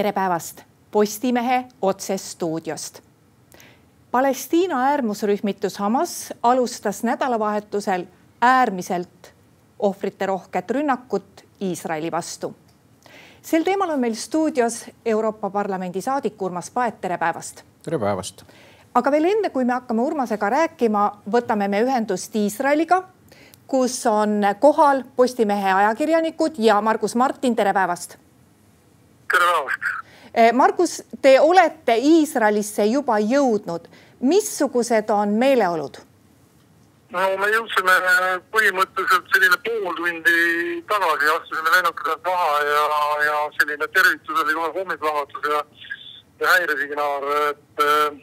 [0.00, 3.00] tere päevast Postimehe otsestuudiost.
[4.10, 8.04] Palestiina äärmusrühmitus Hamas alustas nädalavahetusel
[8.40, 9.32] äärmiselt
[9.78, 12.54] ohvriterohket rünnakut Iisraeli vastu.
[13.42, 17.62] sel teemal on meil stuudios Euroopa Parlamendi saadik Urmas Paet, tere päevast.
[17.82, 18.44] tere päevast.
[18.94, 23.02] aga veel enne, kui me hakkame Urmasega rääkima, võtame me ühendust Iisraeliga,
[23.66, 28.29] kus on kohal Postimehe ajakirjanikud ja Margus Martin, tere päevast.
[30.40, 30.56] Päevast.
[30.56, 33.88] Margus, te olete Iisraelisse juba jõudnud,
[34.20, 36.00] missugused on meeleolud?
[37.10, 37.94] no me jõudsime
[38.54, 40.34] põhimõtteliselt selline pool tundi
[40.86, 42.84] tagasi, astusime lennuki pealt maha ja,
[43.26, 45.64] ja selline tervitus oli kohe pommiplahvatus ja,
[46.38, 48.22] ja häiresignaal, et äh,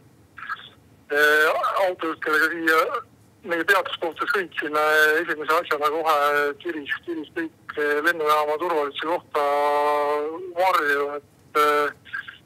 [1.84, 2.80] autojuht, kellega siia
[3.52, 4.86] meie peatuskohta sõitsime,
[5.20, 6.18] esimese asjana kohe
[6.64, 9.44] tiris, tiris kõik lennujaama turvalisuse kohta
[10.56, 11.28] varju, et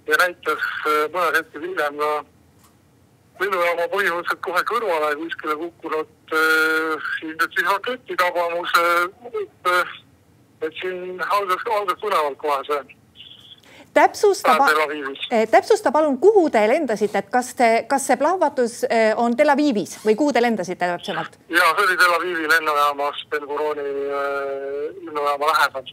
[0.07, 0.69] ja näitas
[1.13, 2.11] mõned hetked hiljem ka
[3.41, 8.87] lennujaama põhimõtteliselt kohe kõrvale kuskile kukkunud äh, ilmselt siis raketi tabamuse
[9.71, 9.93] äh,,
[10.61, 12.97] et siin algas, algas põnevalt kohe see.
[13.93, 14.57] täpsusta,
[15.51, 18.81] täpsusta palun, kuhu te lendasite, et kas te, kas see plahvatus
[19.21, 21.39] on Tel Avivis või kuhu te lendasite täpsemalt?
[21.49, 23.89] ja see oli Tel Avivi lennujaamas, Ben Gurioni
[25.07, 25.91] lennujaama lähedal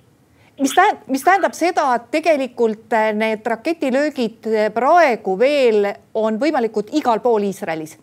[0.59, 7.49] mis tähendab, mis tähendab seda, et tegelikult need raketilöögid praegu veel on võimalikud igal pool
[7.49, 7.99] Iisraelis?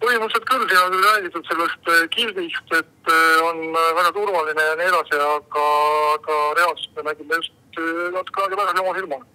[0.00, 3.10] põhimõtteliselt küll, siin on küll räägitud sellest kildist, et
[3.44, 5.66] on väga turvaline ja nii edasi, aga,
[6.14, 7.80] aga reaalselt me nägime just
[8.14, 9.26] natuke aega tagasi oma silmaga.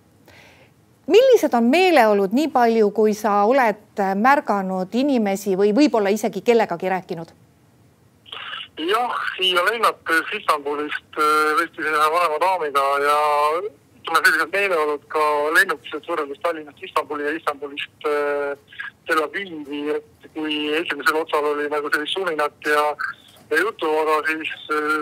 [1.08, 7.34] millised on meeleolud, nii palju, kui sa oled märganud inimesi või võib-olla isegi kellegagi rääkinud?
[8.78, 11.20] Jah, siia lennates Istanbulist
[11.59, 13.18] vestlesin ühe vanema daamiga ja
[13.62, 18.09] ütleme, sellised meeleolud ka lennukised võrreldes Tallinnast Istanbuli ja Istanbulist
[19.06, 22.86] Tel Avivi, et kui esimesel otsal oli nagu sellist suminat ja,
[23.53, 24.53] ja juttu, aga siis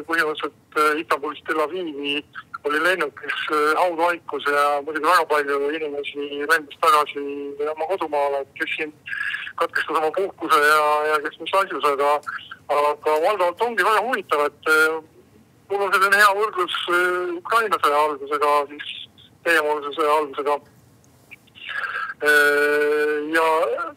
[0.09, 2.19] põhimõtteliselt Istanbulist Tel Avivi
[2.63, 3.39] oli lennukis
[3.75, 7.23] haudvaikus ja muidugi väga palju inimesi lendas tagasi
[7.71, 8.93] oma kodumaale, et kes siin
[9.55, 12.11] katkestas oma puhkuse ja, ja kes mis asjus, aga
[12.73, 14.69] aga valdavalt ongi väga huvitav, et
[15.69, 16.77] mul on selline hea võrdlus
[17.39, 18.93] Ukraina sõja algusega, siis
[19.43, 20.59] teiepoolse sõja algusega.
[23.35, 23.47] ja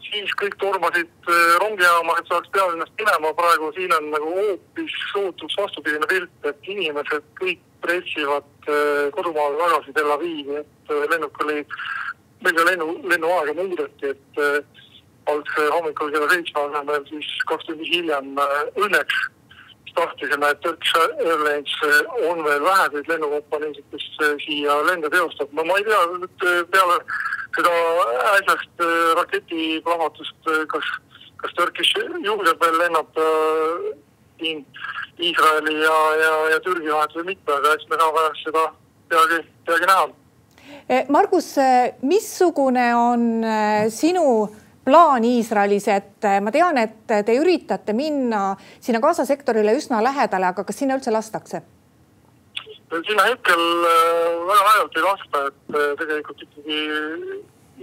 [0.08, 1.30] siis kõik tormasid
[1.62, 7.30] rongijaama, et saaks pealinnast minema, praegu siin on nagu hoopis sootuks vastupidine pilt, et inimesed
[7.38, 8.70] kõik pressivad
[9.14, 11.62] kodumaale tagasi Tel Avivi, et lennuk oli,
[12.44, 14.42] meil ka lennu, lennuaega muudeti, et
[15.30, 18.36] algse hommikul kella seitsme asemel siis kaks tundi hiljem
[18.82, 19.24] õnneks
[19.96, 21.74] tahtisime, et Turkish Airlines
[22.28, 24.06] on veel väheseid lennukompaniisid, kes
[24.44, 25.52] siia lende teostab.
[25.52, 26.98] no ma ei tea, nüüd peale
[27.56, 27.72] seda
[28.34, 28.84] äsjast
[29.20, 30.90] raketiplahvatust, kas,
[31.42, 33.30] kas Turkish julgeb veel lennata
[34.38, 34.66] siin
[35.20, 38.64] Iisraeli ja, ja, ja Türgi vahet või mitte, aga eks me saame seda
[39.08, 40.06] peagi, peagi näha.
[41.08, 41.54] Margus,
[42.06, 43.22] missugune on
[43.90, 44.26] sinu
[44.86, 50.66] plaan Iisraelis, et ma tean, et te üritate minna sinna Gaza sektorile üsna lähedale, aga
[50.66, 51.62] kas sinna üldse lastakse?
[52.86, 53.62] sinna hetkel
[54.46, 56.76] väga laialt ei lasta, et tegelikult ikkagi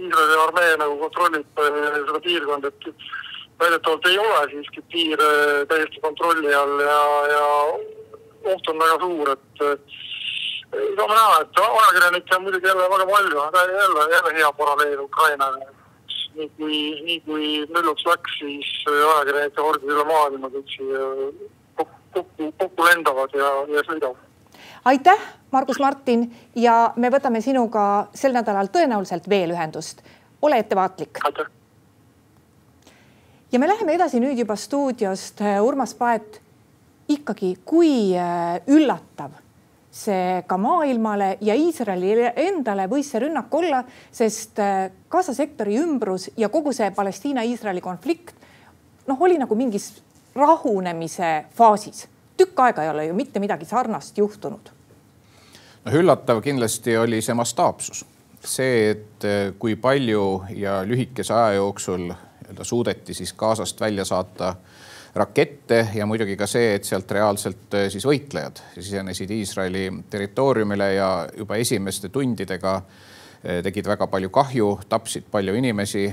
[0.00, 2.88] Iisraeli armee nagu kontrollib seda piirkonda, et
[3.60, 5.20] väidetavalt ei ole siiski piir
[5.68, 6.98] täiesti kontrolli all ja,
[7.34, 7.44] ja
[8.54, 9.62] oht on väga suur, et
[10.74, 15.72] saame näha, et ajakirjanikke on muidugi jälle väga palju, aga jälle, jälle hea paralleel Ukrainaga
[16.34, 21.08] nii kui, nii kui mülluks läks, siis ajakirjanike hordid üle maailma kõik siia
[21.78, 22.24] kokku,
[22.58, 24.20] kokku lendavad ja, ja sõidavad.
[24.90, 26.26] aitäh, Margus Martin
[26.58, 30.02] ja me võtame sinuga sel nädalal tõenäoliselt veel ühendust.
[30.42, 31.22] ole ettevaatlik.
[31.24, 31.53] aitäh.
[33.54, 35.38] Ja me läheme edasi nüüd juba stuudiost.
[35.62, 36.40] Urmas Paet,
[37.08, 38.10] ikkagi, kui
[38.66, 39.36] üllatav
[39.94, 44.58] see ka maailmale ja Iisraelile endale võis see rünnak olla, sest
[45.10, 48.34] Gaza sektori ümbrus ja kogu see Palestiina-Iisraeli konflikt
[49.06, 49.92] noh, oli nagu mingis
[50.34, 52.08] rahunemise faasis.
[52.36, 54.70] tükk aega ei ole ju mitte midagi sarnast juhtunud.
[55.84, 58.04] no üllatav kindlasti oli see mastaapsus,
[58.42, 62.10] see, et kui palju ja lühikese aja jooksul
[62.44, 64.54] nii-öelda suudeti siis Gazast välja saata
[65.14, 71.10] rakette ja muidugi ka see, et sealt reaalselt äh, siis võitlejad sisenesid Iisraeli territooriumile ja
[71.36, 72.80] juba esimeste tundidega
[73.44, 76.06] tegid väga palju kahju, tapsid palju inimesi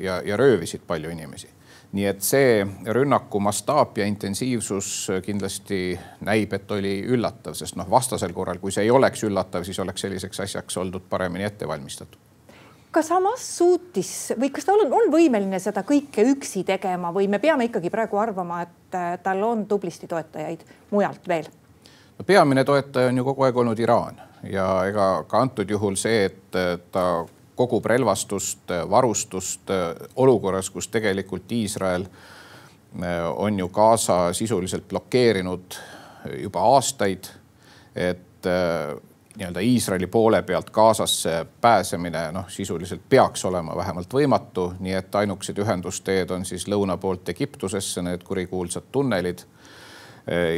[0.00, 1.50] ja, ja röövisid palju inimesi.
[1.92, 2.64] nii et see
[2.96, 4.88] rünnaku mastaap ja intensiivsus
[5.24, 9.78] kindlasti näib, et oli üllatav, sest noh, vastasel korral, kui see ei oleks üllatav, siis
[9.84, 12.25] oleks selliseks asjaks oldud paremini ette valmistatud
[12.96, 14.10] kas Hamas suutis
[14.40, 18.16] või kas ta on, on võimeline seda kõike üksi tegema või me peame ikkagi praegu
[18.20, 20.64] arvama, et äh, tal on tublisti toetajaid
[20.94, 21.50] mujalt veel?
[22.16, 26.24] no peamine toetaja on ju kogu aeg olnud Iraan ja ega ka antud juhul see,
[26.30, 27.26] et äh, ta
[27.56, 29.74] kogub relvastust, äh, varustust
[30.16, 32.08] olukorras, kus tegelikult Iisrael
[33.36, 35.74] on ju Gaza sisuliselt blokeerinud
[36.40, 37.28] juba aastaid.
[37.94, 38.46] et
[39.36, 45.58] nii-öelda Iisraeli poole pealt Gazasse pääsemine noh, sisuliselt peaks olema vähemalt võimatu, nii et ainukesed
[45.58, 49.44] ühendusteed on siis lõuna poolt Egiptusesse, need kurikuulsad tunnelid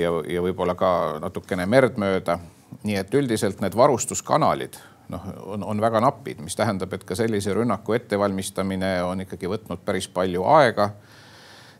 [0.03, 2.39] ja, ja võib-olla ka natukene merd mööda.
[2.83, 4.77] nii et üldiselt need varustuskanalid
[5.09, 9.81] noh, on, on väga napid, mis tähendab, et ka sellise rünnaku ettevalmistamine on ikkagi võtnud
[9.85, 10.91] päris palju aega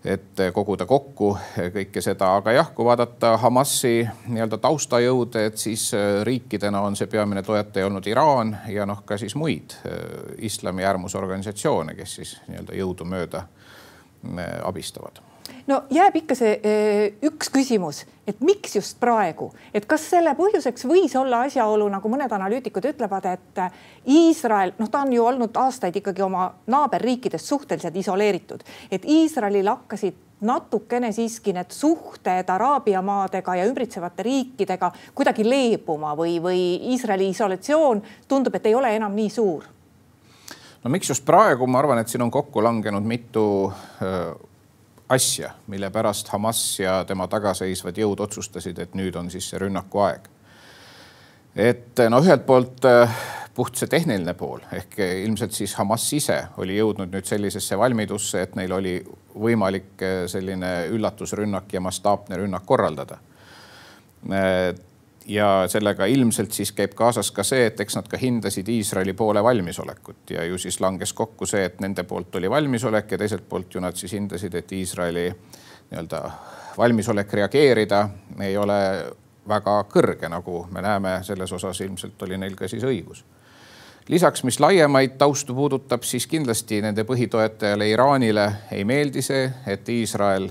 [0.05, 1.33] et koguda kokku
[1.75, 7.11] kõike seda, aga jah, kui vaadata Hamasi nii-öelda taustajõude, et siis äh, riikidena on see
[7.11, 9.97] peamine toetaja olnud Iraan ja noh, ka siis muid äh,
[10.39, 15.23] islami äärmusorganisatsioone, kes siis nii-öelda jõudumööda äh, abistavad
[15.69, 20.87] no jääb ikka see eh, üks küsimus, et miks just praegu, et kas selle põhjuseks
[20.89, 23.63] võis olla asjaolu, nagu mõned analüütikud ütlevad, et
[24.09, 30.25] Iisrael, noh, ta on ju olnud aastaid ikkagi oma naaberriikidest suhteliselt isoleeritud, et Iisraelil hakkasid
[30.41, 36.61] natukene siiski need suhted Araabia maadega ja ümbritsevate riikidega kuidagi leebuma või, või
[36.93, 39.67] Iisraeli isolatsioon tundub, et ei ole enam nii suur.
[40.85, 43.45] No miks just praegu, ma arvan, et siin on kokku langenud mitu
[45.09, 50.05] asja, mille pärast Hamas ja tema tagaseisvad jõud otsustasid, et nüüd on siis see rünnaku
[50.05, 50.29] aeg.
[51.57, 53.15] et no ühelt poolt äh,
[53.55, 58.55] puht see tehniline pool ehk ilmselt siis Hamas ise oli jõudnud nüüd sellisesse valmidusse, et
[58.55, 58.99] neil oli
[59.35, 63.19] võimalik selline üllatusrünnak ja mastaapne rünnak korraldada
[65.29, 69.43] ja sellega ilmselt siis käib kaasas ka see, et eks nad ka hindasid Iisraeli poole
[69.45, 73.75] valmisolekut ja ju siis langes kokku see, et nende poolt oli valmisolek ja teiselt poolt
[73.75, 75.27] ju nad siis hindasid, et Iisraeli
[75.91, 76.23] nii-öelda
[76.79, 78.09] valmisolek reageerida
[78.41, 78.79] ei ole
[79.49, 83.25] väga kõrge, nagu me näeme, selles osas ilmselt oli neil ka siis õigus.
[84.09, 90.49] lisaks, mis laiemaid taustu puudutab, siis kindlasti nende põhitoetajale Iraanile ei meeldi see, et Iisrael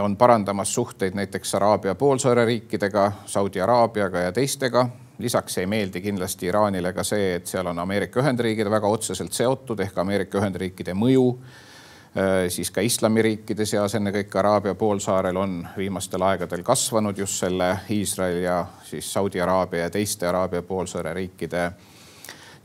[0.00, 4.88] on parandamas suhteid näiteks Araabia poolsaare riikidega, Saudi Araabiaga ja teistega.
[5.18, 9.80] lisaks ei meeldi kindlasti Iraanile ka see, et seal on Ameerika Ühendriigid väga otseselt seotud
[9.80, 16.62] ehk Ameerika Ühendriikide mõju äh, siis ka islamiriikide seas, ennekõike Araabia poolsaarel on viimastel aegadel
[16.62, 21.70] kasvanud just selle Iisraeli ja siis Saudi Araabia ja teiste Araabia poolsaare riikide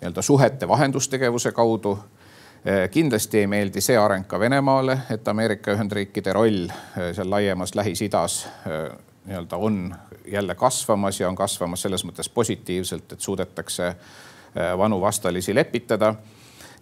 [0.02, 2.00] nii-öelda suhete vahendustegevuse kaudu
[2.92, 8.44] kindlasti ei meeldi see areng ka Venemaale, et Ameerika Ühendriikide roll eh, seal laiemas Lähis-Idas
[8.70, 8.92] eh,
[9.26, 13.96] nii-öelda on jälle kasvamas ja on kasvamas selles mõttes positiivselt, et suudetakse
[14.78, 16.16] vanu vastalisi lepitada.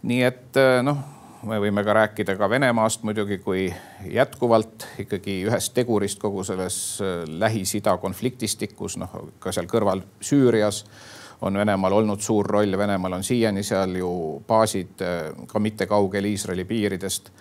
[0.02, 0.98] nii et noh,
[1.44, 3.68] me võime ka rääkida ka Venemaast muidugi kui
[4.08, 10.86] jätkuvalt ikkagi ühest tegurist kogu selles Lähis-Ida konfliktistikus, noh ka seal kõrval Süürias
[11.42, 14.12] on Venemaal olnud suur roll, Venemaal on siiani seal ju
[14.48, 17.32] baasid äh, ka mitte kaugel Iisraeli piiridest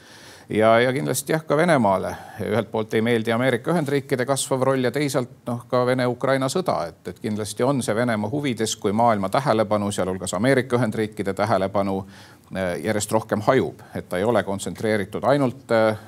[0.49, 2.15] ja, ja kindlasti jah, ka Venemaale.
[2.41, 7.01] ühelt poolt ei meeldi Ameerika Ühendriikide kasvav roll ja teisalt noh, ka Vene-Ukraina sõda, et,
[7.09, 13.13] et kindlasti on see Venemaa huvides, kui maailma tähelepanu, sealhulgas Ameerika Ühendriikide tähelepanu äh, järjest
[13.13, 16.01] rohkem hajub, et ta ei ole kontsentreeritud ainult äh,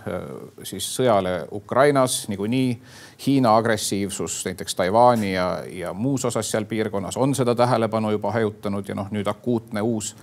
[0.63, 2.81] siis sõjale Ukrainas niikuinii.
[3.27, 8.89] Hiina agressiivsus näiteks Taiwan'i ja, ja muus osas seal piirkonnas on seda tähelepanu juba hajutanud
[8.89, 10.15] ja noh, nüüd akuutne uus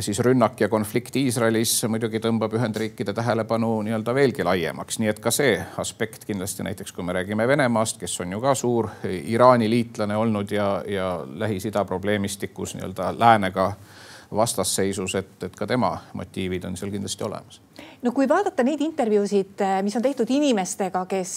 [0.00, 5.32] siis rünnak ja konflikt Iisraelis muidugi tõmbab Ühendriikide tähelepanu nii-öelda veelgi laiemaks, nii et ka
[5.32, 10.16] see aspekt kindlasti näiteks, kui me räägime Venemaast, kes on ju ka suur Iraani liitlane
[10.16, 13.72] olnud ja, ja Lähis-Ida probleemistikus nii-öelda läänega
[14.34, 17.62] vastasseisus, et, et ka tema motiivid on seal kindlasti olemas.
[18.02, 21.32] no kui vaadata neid intervjuusid, mis on tehtud inimestega, kes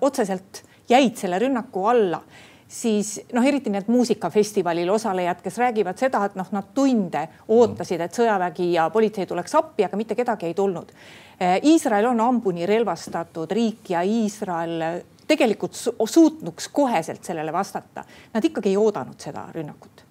[0.00, 2.22] otseselt jäid selle rünnaku alla
[2.68, 8.16] siis noh, eriti need muusikafestivalil osalejad, kes räägivad seda, et noh, nad tunde ootasid, et
[8.18, 10.92] sõjavägi ja politsei tuleks appi, aga mitte kedagi ei tulnud.
[11.40, 18.04] Eh, Iisrael on hambuni relvastatud riik ja Iisrael tegelikult suutnuks koheselt sellele vastata.
[18.34, 20.05] Nad ikkagi ei oodanud seda rünnakut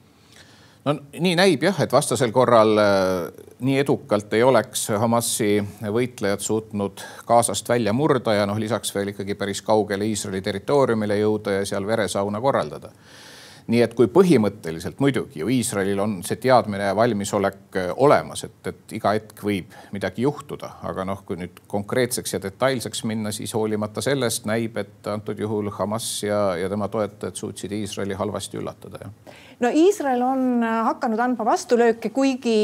[0.86, 7.04] no nii näib jah, et vastasel korral äh, nii edukalt ei oleks Hamasi võitlejad suutnud
[7.28, 11.88] Gazast välja murda ja noh, lisaks veel ikkagi päris kaugele Iisraeli territooriumile jõuda ja seal
[11.88, 12.92] veresauna korraldada.
[13.72, 18.60] Nii et kui põhimõtteliselt muidugi ju Iisraelil on see teadmine ja valmisolek äh, olemas, et,
[18.70, 23.56] et iga hetk võib midagi juhtuda, aga noh, kui nüüd konkreetseks ja detailseks minna, siis
[23.58, 29.02] hoolimata sellest näib, et antud juhul Hamas ja, ja tema toetajad suutsid Iisraeli halvasti üllatada,
[29.08, 29.36] jah.
[29.66, 32.58] no Iisrael on äh, hakanud andma vastulööke, kuigi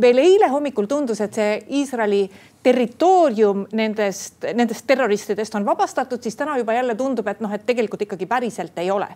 [0.00, 2.26] veel eile hommikul tundus, et see Iisraeli
[2.62, 8.04] territoorium nendest, nendest terroristidest on vabastatud, siis täna juba jälle tundub, et noh, et tegelikult
[8.04, 9.08] ikkagi päriselt ei ole.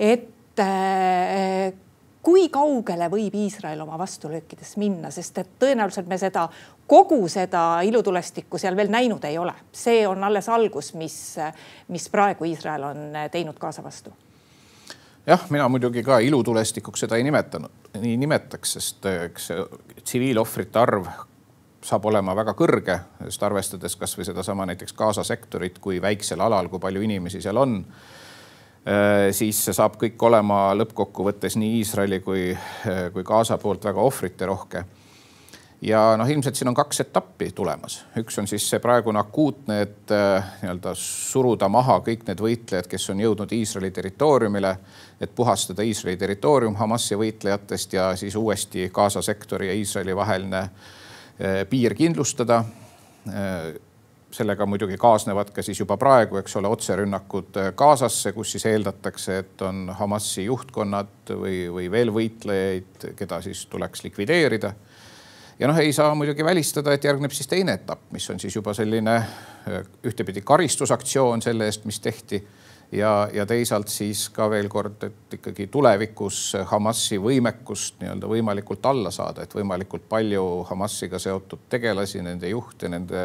[0.00, 1.72] et äh,
[2.22, 6.46] kui kaugele võib Iisrael oma vastulöökides minna, sest et tõenäoliselt me seda
[6.90, 9.54] kogu seda ilutulestikku seal veel näinud ei ole.
[9.72, 11.36] see on alles algus, mis,
[11.88, 14.12] mis praegu Iisrael on teinud Gaza vastu.
[15.26, 19.52] jah, mina muidugi ka ilutulestikuks seda ei nimetanud, nii nimetaks, sest eks
[20.04, 21.06] tsiviilohvrite arv
[21.84, 26.80] saab olema väga kõrge, sest arvestades kasvõi sedasama näiteks Gaza sektorit, kui väiksel alal, kui
[26.80, 27.78] palju inimesi seal on
[29.36, 34.84] siis see saab kõik olema lõppkokkuvõttes nii Iisraeli kui, äh, kui Gaza poolt väga ohvriterohke.
[35.82, 40.12] ja noh, ilmselt siin on kaks etappi tulemas, üks on siis see praegune akuutne, et
[40.12, 44.74] äh, nii-öelda suruda maha kõik need võitlejad, kes on jõudnud Iisraeli territooriumile,
[45.20, 50.64] et puhastada Iisraeli territoorium Hamasi võitlejatest ja siis uuesti Gaza sektori ja Iisraeli vaheline
[51.70, 52.64] piir kindlustada
[54.30, 59.38] sellega muidugi kaasnevad ka siis juba praegu, eks ole, otserünnakud äh, Gazasse, kus siis eeldatakse,
[59.38, 64.72] et on Hamasi juhtkonnad või, või veel võitlejaid, keda siis tuleks likvideerida.
[65.58, 68.74] ja noh, ei saa muidugi välistada, et järgneb siis teine etapp, mis on siis juba
[68.74, 72.44] selline äh, ühtepidi karistusaktsioon selle eest, mis tehti
[72.92, 79.10] ja, ja teisalt siis ka veel kord, et ikkagi tulevikus Hamasi võimekust nii-öelda võimalikult alla
[79.14, 83.24] saada, et võimalikult palju Hamasiga seotud tegelasi, nende juhte, nende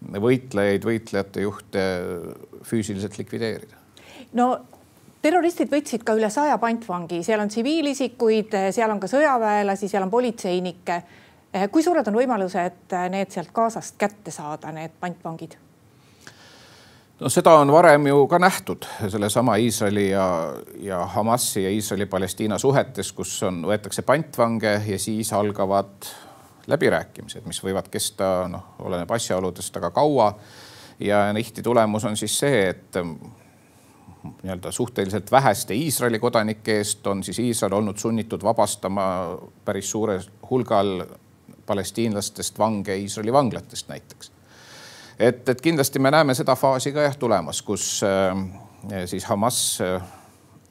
[0.00, 1.82] võitlejaid, võitlejate juhte
[2.66, 3.76] füüsiliselt likvideerida.
[4.38, 4.48] no
[5.22, 10.10] terroristid võtsid ka üle saja pantvangi, seal on tsiviilisikuid, seal on ka sõjaväelasi, seal on
[10.10, 11.02] politseinikke.
[11.72, 15.56] kui suured on võimalused need sealt Gazast kätte saada, need pantvangid?
[17.20, 20.26] no seda on varem ju ka nähtud sellesama Iisraeli ja,
[20.84, 26.10] ja Hamasi ja Iisraeli-Palestiina suhetes, kus on, võetakse pantvange ja siis algavad
[26.66, 30.34] läbirääkimised, mis võivad kesta, noh, oleneb asjaoludest, väga kaua.
[31.00, 33.32] ja tihti tulemus on siis see, et mm,
[34.42, 41.06] nii-öelda suhteliselt väheste Iisraeli kodanike eest on siis Iisrael olnud sunnitud vabastama päris suurel hulgal
[41.66, 44.32] palestiinlastest vange Iisraeli vanglatest näiteks.
[45.18, 50.02] et, et kindlasti me näeme seda faasi ka jah tulemas, kus äh, siis Hamas äh,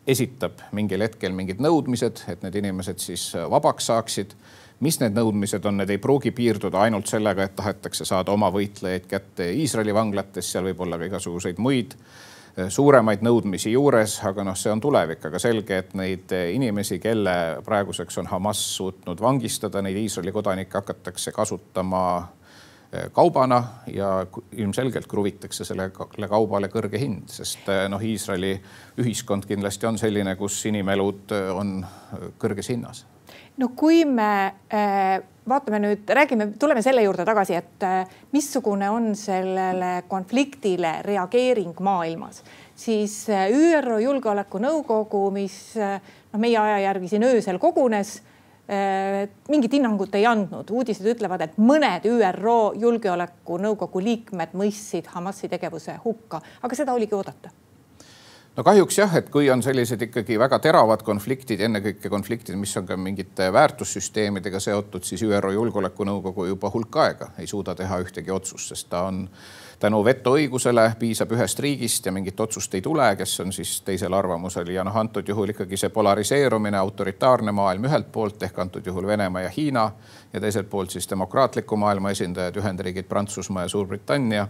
[0.08, 4.36] esitab mingil hetkel mingid nõudmised, et need inimesed siis vabaks saaksid
[4.86, 9.10] mis need nõudmised on, need ei pruugi piirduda ainult sellega, et tahetakse saada oma võitlejaid
[9.10, 14.58] kätte Iisraeli vanglates, seal võib olla ka igasuguseid muid eh, suuremaid nõudmisi juures, aga noh,
[14.60, 19.82] see on tulevik, aga selge, et neid eh, inimesi, kelle praeguseks on Hamas suutnud vangistada,
[19.86, 22.04] neid Iisraeli kodanikke hakatakse kasutama
[22.92, 24.12] eh, kaubana ja
[24.54, 28.54] ilmselgelt kruvitakse sellele kaubale kõrge hind, sest noh, Iisraeli
[29.02, 31.78] ühiskond kindlasti on selline, kus inimelud on
[32.42, 33.06] kõrges hinnas
[33.58, 34.30] no kui me
[34.74, 38.04] äh, vaatame nüüd, räägime, tuleme selle juurde tagasi, et äh,
[38.36, 42.44] missugune on sellele konfliktile reageering maailmas,
[42.76, 48.20] siis äh, ÜRO Julgeolekunõukogu, mis noh, meie aja järgi siin öösel kogunes
[48.66, 56.42] mingit hinnangut ei andnud, uudised ütlevad, et mõned ÜRO Julgeolekunõukogu liikmed mõistsid Hamasi tegevuse hukka,
[56.66, 57.54] aga seda oligi oodata
[58.56, 62.88] no kahjuks jah, et kui on sellised ikkagi väga teravad konfliktid, ennekõike konfliktid, mis on
[62.88, 68.72] ka mingite väärtussüsteemidega seotud, siis ÜRO Julgeolekunõukogu juba hulk aega ei suuda teha ühtegi otsust,
[68.72, 69.26] sest ta on
[69.80, 74.72] tänu vetoõigusele piisab ühest riigist ja mingit otsust ei tule, kes on siis teisel arvamusel.
[74.72, 79.44] Ja noh, antud juhul ikkagi see polariseerumine, autoritaarne maailm ühelt poolt ehk antud juhul Venemaa
[79.46, 79.90] ja Hiina
[80.34, 84.48] ja teiselt poolt siis demokraatliku maailma esindajad, Ühendriigid, Prantsusmaa ja Suurbritannia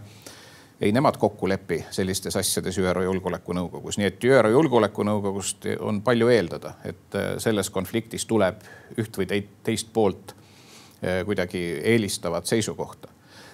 [0.80, 6.74] ei nemad kokku lepi sellistes asjades ÜRO Julgeolekunõukogus, nii et ÜRO Julgeolekunõukogust on palju eeldada,
[6.84, 8.60] et äh, selles konfliktis tuleb
[9.00, 13.08] üht või teist poolt äh, kuidagi eelistavat seisukohta.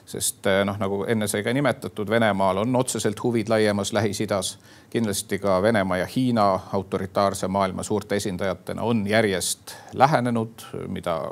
[0.06, 4.58] sest äh, noh, nagu enne sai ka nimetatud, Venemaal on otseselt huvid laiemas Lähis-Idas.
[4.90, 11.30] kindlasti ka Venemaa ja Hiina autoritaarse maailma suurte esindajatena on järjest lähenenud, mida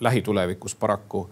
[0.00, 1.30] lähitulevikus paraku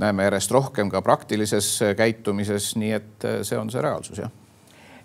[0.00, 4.30] näeme järjest rohkem ka praktilises käitumises, nii et äh, see on see reaalsus, jah.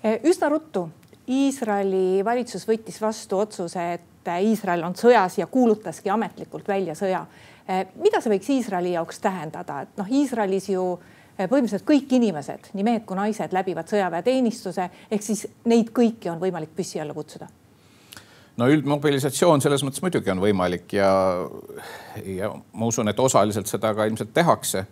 [0.06, 0.88] Äh, üsna ruttu
[1.32, 7.26] Iisraeli valitsus võttis vastu otsuse, et äh, Iisrael on sõjas ja kuulutaski ametlikult välja sõja.
[7.98, 10.84] mida see võiks Iisraeli jaoks tähendada, et noh, Iisraelis ju
[11.36, 16.76] põhimõtteliselt kõik inimesed, nii mehed kui naised läbivad sõjaväeteenistuse ehk siis neid kõiki on võimalik
[16.78, 17.50] püssi alla kutsuda
[18.58, 21.10] no üldmobilisatsioon selles mõttes muidugi on võimalik ja,
[22.24, 24.86] ja ma usun, et osaliselt seda ka ilmselt tehakse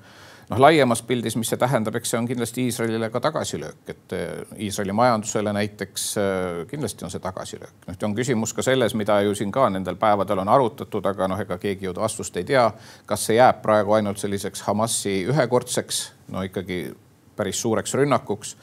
[0.49, 4.57] noh, laiemas pildis, mis see tähendab, eks see on kindlasti Iisraelile ka tagasilöök, et äh,
[4.67, 7.87] Iisraeli majandusele näiteks äh, kindlasti on see tagasilöök.
[7.87, 11.39] noh, on küsimus ka selles, mida ju siin ka nendel päevadel on arutatud, aga noh,
[11.39, 12.67] ega keegi ju vastust ei tea,
[13.05, 16.05] kas see jääb praegu ainult selliseks Hamasi ühekordseks,
[16.35, 16.85] no ikkagi
[17.35, 18.57] päris suureks rünnakuks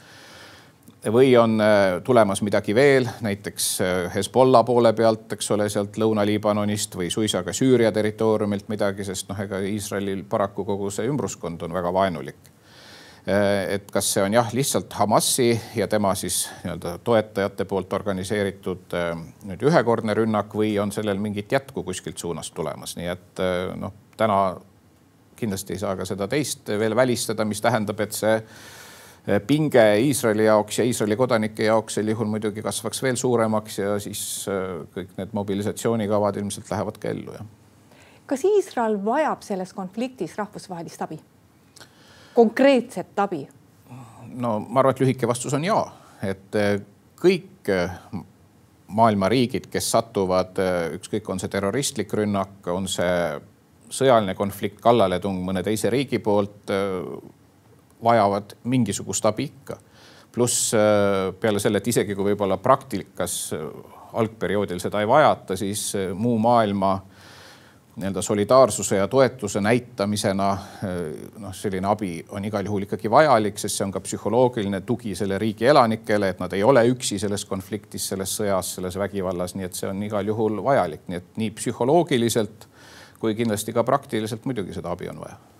[1.09, 6.95] või on äh, tulemas midagi veel, näiteks äh, Hezbollah poole pealt, eks ole, sealt Lõuna-Liibanonist
[6.97, 11.73] või suisa ka Süüria territooriumilt midagi, sest noh, ega Iisraelil paraku kogu see ümbruskond on
[11.73, 12.51] väga vaenulik.
[13.25, 18.97] Äh, et kas see on jah, lihtsalt Hamasi ja tema siis nii-öelda toetajate poolt organiseeritud
[19.49, 23.41] nüüd ühekordne rünnak või on sellel mingit jätku kuskilt suunast tulemas, nii et
[23.81, 24.37] noh, täna
[25.41, 28.35] kindlasti ei saa ka seda teist veel välistada, mis tähendab, et see
[29.47, 34.21] pinge Iisraeli jaoks ja Iisraeli kodanike jaoks sel juhul muidugi kasvaks veel suuremaks ja siis
[34.49, 37.45] eh, kõik need mobilisatsioonikavad ilmselt lähevad ka ellu, jah.
[38.25, 41.19] kas Iisrael vajab selles konfliktis rahvusvahelist abi?
[42.33, 43.45] konkreetset abi?
[44.33, 45.77] no ma arvan, et lühike vastus on ja,
[46.25, 46.79] et eh,
[47.21, 47.69] kõik
[48.91, 50.57] maailma riigid, kes satuvad,
[50.97, 53.13] ükskõik, on see terroristlik rünnak, on see
[53.93, 56.73] sõjaline konflikt, kallaletung mõne teise riigi poolt
[58.03, 59.77] vajavad mingisugust abi ikka.
[60.31, 63.65] pluss äh, peale selle, et isegi kui võib-olla praktikas äh,
[64.15, 66.93] algperioodil seda ei vajata, siis äh, muu maailma
[67.95, 70.47] nii-öelda solidaarsuse ja toetuse näitamisena
[71.43, 75.35] noh, selline abi on igal juhul ikkagi vajalik, sest see on ka psühholoogiline tugi selle
[75.37, 79.75] riigi elanikele, et nad ei ole üksi selles konfliktis, selles sõjas, selles vägivallas, nii et
[79.75, 82.69] see on igal juhul vajalik, nii et nii psühholoogiliselt
[83.19, 85.50] kui kindlasti ka praktiliselt muidugi seda abi on vaja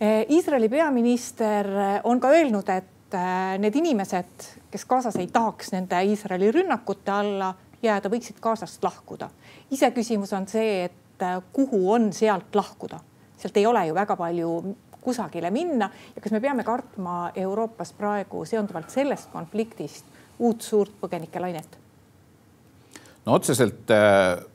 [0.00, 5.98] Iisraeli peaminister eh, on ka öelnud, et eh, need inimesed, kes Gazas ei tahaks nende
[6.06, 7.48] Iisraeli rünnakute alla
[7.82, 9.30] jääda, võiksid Gazast lahkuda.
[9.70, 13.00] iseküsimus on see, et kuhu on sealt lahkuda,
[13.36, 18.44] sealt ei ole ju väga palju kusagile minna ja kas me peame kartma Euroopas praegu
[18.44, 20.06] seonduvalt sellest konfliktist
[20.38, 21.87] uut suurt põgenikelainet
[23.28, 23.98] no otseselt äh,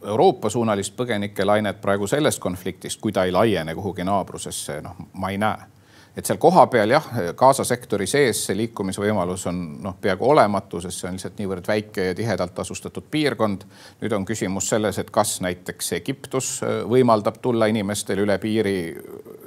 [0.02, 5.38] Euroopa suunalist põgenikelainet praegu sellest konfliktist, kui ta ei laiene kuhugi naabrusesse, noh, ma ei
[5.38, 5.70] näe.
[6.18, 7.06] Et seal kohapeal jah,
[7.38, 12.06] Gaza sektori sees see liikumisvõimalus on noh, peaaegu olematu, sest see on lihtsalt niivõrd väike
[12.10, 13.66] ja tihedalt asustatud piirkond.
[14.02, 18.76] nüüd on küsimus selles, et kas näiteks Egiptus äh, võimaldab tulla inimestel üle piiri,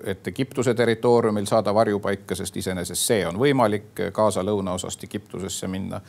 [0.04, 6.00] et Egiptuse territooriumil saada varjupaika, sest iseenesest see on võimalik Gaza lõunaosast Egiptusesse minna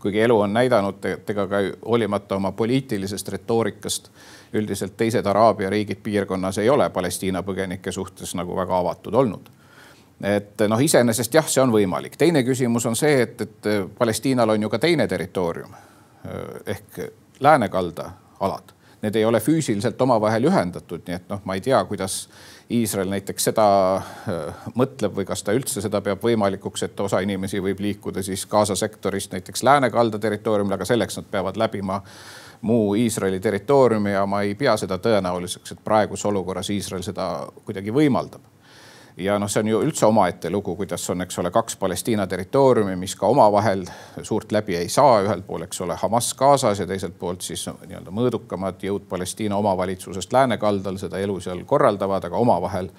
[0.00, 4.08] kuigi elu on näidanud, et ega ka hoolimata oma poliitilisest retoorikast
[4.56, 9.59] üldiselt teised Araabia riigid piirkonnas ei ole Palestiina põgenike suhtes nagu väga avatud olnud
[10.24, 12.16] et noh, iseenesest jah, see on võimalik.
[12.18, 15.72] teine küsimus on see, et, et Palestiinal on ju ka teine territoorium
[16.66, 17.00] ehk
[17.40, 18.76] läänekalda alad.
[19.02, 22.26] Need ei ole füüsiliselt omavahel ühendatud, nii et noh, ma ei tea, kuidas
[22.70, 23.64] Iisrael näiteks seda
[24.76, 28.76] mõtleb või kas ta üldse seda peab võimalikuks, et osa inimesi võib liikuda siis Gaza
[28.76, 32.02] sektorist näiteks läänekalda territooriumile, aga selleks nad peavad läbima
[32.60, 37.30] muu Iisraeli territooriumi ja ma ei pea seda tõenäoliseks, et praeguses olukorras Iisrael seda
[37.64, 38.59] kuidagi võimaldab
[39.20, 42.96] ja noh, see on ju üldse omaette lugu, kuidas on, eks ole, kaks Palestiina territooriumi,
[42.96, 43.84] mis ka omavahel
[44.22, 48.14] suurt läbi ei saa, ühel pool, eks ole, Hamas Gazas ja teiselt poolt siis nii-öelda
[48.14, 52.90] mõõdukamad jõud Palestiina omavalitsusest läänekaldal seda elu seal korraldavad, aga omavahel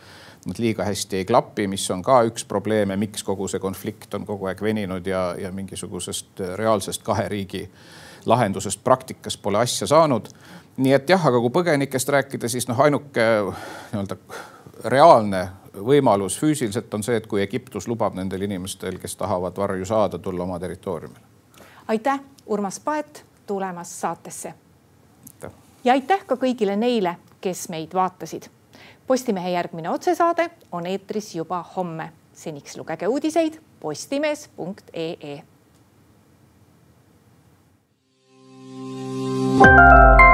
[0.45, 4.25] nad liiga hästi ei klapi, mis on ka üks probleeme, miks kogu see konflikt on
[4.25, 7.67] kogu aeg veninud ja, ja mingisugusest reaalsest kahe riigi
[8.25, 10.29] lahendusest praktikas pole asja saanud.
[10.77, 13.25] nii et jah, aga kui põgenikest rääkida, siis noh, ainuke
[13.91, 14.17] nii-öelda
[14.89, 20.19] reaalne võimalus füüsiliselt on see, et kui Egiptus lubab nendel inimestel, kes tahavad varju saada,
[20.19, 21.25] tulla oma territooriumile.
[21.87, 24.53] aitäh, Urmas Paet tulemast saatesse.
[25.83, 28.49] ja aitäh ka kõigile neile, kes meid vaatasid.
[29.07, 32.11] Postimehe järgmine otsesaade on eetris juba homme.
[32.33, 35.43] seniks lugege uudiseid postimees.ee.
[39.63, 40.30] thank you